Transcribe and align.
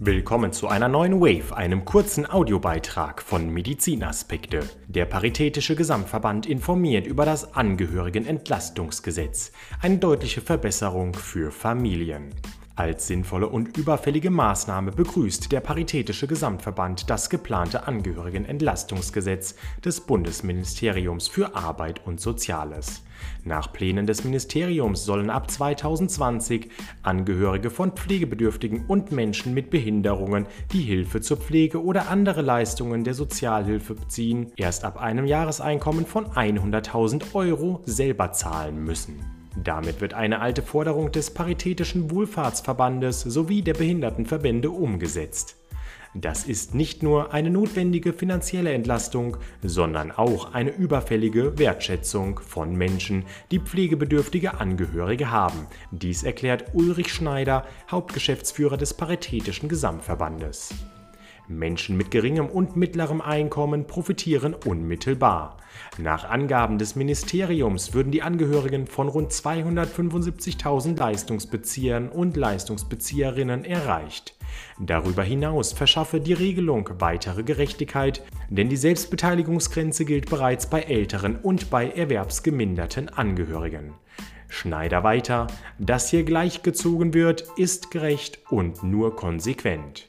Willkommen 0.00 0.52
zu 0.52 0.68
einer 0.68 0.86
neuen 0.86 1.20
Wave, 1.20 1.56
einem 1.56 1.84
kurzen 1.84 2.24
Audiobeitrag 2.24 3.20
von 3.20 3.50
Medizinaspekte. 3.50 4.60
Der 4.86 5.06
Paritätische 5.06 5.74
Gesamtverband 5.74 6.46
informiert 6.46 7.04
über 7.04 7.24
das 7.24 7.54
Angehörigenentlastungsgesetz, 7.54 9.50
eine 9.82 9.98
deutliche 9.98 10.40
Verbesserung 10.40 11.14
für 11.14 11.50
Familien. 11.50 12.32
Als 12.78 13.08
sinnvolle 13.08 13.48
und 13.48 13.76
überfällige 13.76 14.30
Maßnahme 14.30 14.92
begrüßt 14.92 15.50
der 15.50 15.58
Paritätische 15.58 16.28
Gesamtverband 16.28 17.10
das 17.10 17.28
geplante 17.28 17.88
Angehörigenentlastungsgesetz 17.88 19.56
des 19.84 20.00
Bundesministeriums 20.00 21.26
für 21.26 21.56
Arbeit 21.56 22.06
und 22.06 22.20
Soziales. 22.20 23.02
Nach 23.42 23.72
Plänen 23.72 24.06
des 24.06 24.22
Ministeriums 24.22 25.04
sollen 25.04 25.28
ab 25.28 25.50
2020 25.50 26.70
Angehörige 27.02 27.70
von 27.70 27.90
Pflegebedürftigen 27.96 28.84
und 28.86 29.10
Menschen 29.10 29.54
mit 29.54 29.70
Behinderungen, 29.70 30.46
die 30.70 30.82
Hilfe 30.82 31.20
zur 31.20 31.38
Pflege 31.38 31.82
oder 31.82 32.08
andere 32.08 32.42
Leistungen 32.42 33.02
der 33.02 33.14
Sozialhilfe 33.14 33.96
beziehen, 33.96 34.52
erst 34.54 34.84
ab 34.84 34.98
einem 34.98 35.26
Jahreseinkommen 35.26 36.06
von 36.06 36.26
100.000 36.26 37.34
Euro 37.34 37.82
selber 37.86 38.30
zahlen 38.30 38.84
müssen. 38.84 39.37
Damit 39.56 40.00
wird 40.00 40.14
eine 40.14 40.40
alte 40.40 40.62
Forderung 40.62 41.10
des 41.10 41.32
Paritätischen 41.32 42.10
Wohlfahrtsverbandes 42.10 43.22
sowie 43.22 43.62
der 43.62 43.74
Behindertenverbände 43.74 44.70
umgesetzt. 44.70 45.56
Das 46.14 46.44
ist 46.44 46.74
nicht 46.74 47.02
nur 47.02 47.34
eine 47.34 47.50
notwendige 47.50 48.12
finanzielle 48.12 48.72
Entlastung, 48.72 49.36
sondern 49.62 50.10
auch 50.10 50.54
eine 50.54 50.70
überfällige 50.70 51.58
Wertschätzung 51.58 52.40
von 52.40 52.74
Menschen, 52.74 53.24
die 53.50 53.60
pflegebedürftige 53.60 54.58
Angehörige 54.58 55.30
haben. 55.30 55.66
Dies 55.90 56.22
erklärt 56.22 56.72
Ulrich 56.72 57.12
Schneider, 57.12 57.66
Hauptgeschäftsführer 57.90 58.76
des 58.76 58.94
Paritätischen 58.94 59.68
Gesamtverbandes. 59.68 60.70
Menschen 61.48 61.96
mit 61.96 62.10
geringem 62.10 62.46
und 62.46 62.76
mittlerem 62.76 63.20
Einkommen 63.20 63.86
profitieren 63.86 64.54
unmittelbar. 64.54 65.56
Nach 65.98 66.28
Angaben 66.28 66.78
des 66.78 66.96
Ministeriums 66.96 67.94
würden 67.94 68.12
die 68.12 68.22
Angehörigen 68.22 68.86
von 68.86 69.08
rund 69.08 69.32
275.000 69.32 70.98
Leistungsbeziehern 70.98 72.08
und 72.08 72.36
Leistungsbezieherinnen 72.36 73.64
erreicht. 73.64 74.34
Darüber 74.80 75.22
hinaus 75.22 75.72
verschaffe 75.72 76.20
die 76.20 76.32
Regelung 76.32 76.88
weitere 76.98 77.42
Gerechtigkeit, 77.42 78.22
denn 78.48 78.68
die 78.68 78.76
Selbstbeteiligungsgrenze 78.76 80.04
gilt 80.04 80.30
bereits 80.30 80.68
bei 80.68 80.82
älteren 80.82 81.36
und 81.36 81.70
bei 81.70 81.90
erwerbsgeminderten 81.90 83.08
Angehörigen. 83.08 83.94
Schneider 84.48 85.04
weiter, 85.04 85.46
dass 85.78 86.08
hier 86.08 86.24
gleichgezogen 86.24 87.12
wird, 87.12 87.44
ist 87.56 87.90
gerecht 87.90 88.38
und 88.50 88.82
nur 88.82 89.14
konsequent. 89.14 90.08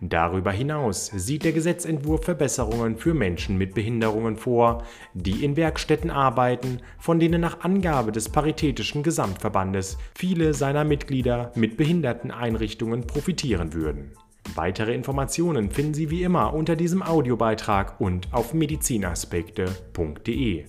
Darüber 0.00 0.52
hinaus 0.52 1.06
sieht 1.06 1.44
der 1.44 1.52
Gesetzentwurf 1.52 2.24
Verbesserungen 2.24 2.96
für 2.96 3.14
Menschen 3.14 3.58
mit 3.58 3.74
Behinderungen 3.74 4.36
vor, 4.36 4.84
die 5.12 5.44
in 5.44 5.56
Werkstätten 5.56 6.10
arbeiten, 6.10 6.78
von 6.98 7.18
denen 7.18 7.40
nach 7.40 7.60
Angabe 7.60 8.12
des 8.12 8.28
Paritätischen 8.28 9.02
Gesamtverbandes 9.02 9.98
viele 10.14 10.54
seiner 10.54 10.84
Mitglieder 10.84 11.50
mit 11.56 11.76
Behinderteneinrichtungen 11.76 13.08
profitieren 13.08 13.72
würden. 13.72 14.12
Weitere 14.54 14.94
Informationen 14.94 15.70
finden 15.70 15.94
Sie 15.94 16.10
wie 16.10 16.22
immer 16.22 16.54
unter 16.54 16.76
diesem 16.76 17.02
Audiobeitrag 17.02 18.00
und 18.00 18.32
auf 18.32 18.54
medizinaspekte.de. 18.54 20.64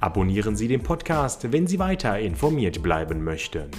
Abonnieren 0.00 0.56
Sie 0.56 0.66
den 0.68 0.82
Podcast, 0.82 1.50
wenn 1.52 1.66
Sie 1.66 1.78
weiter 1.78 2.18
informiert 2.18 2.82
bleiben 2.82 3.24
möchten. 3.24 3.70